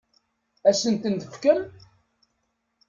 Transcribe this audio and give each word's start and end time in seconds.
Ad 0.69 0.73
as-ten-tefkem? 0.75 1.61